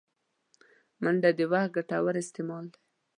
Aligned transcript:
منډه 1.01 1.29
د 1.37 1.39
وخت 1.51 1.69
ګټور 1.75 2.15
استعمال 2.23 2.65
دی 2.73 2.79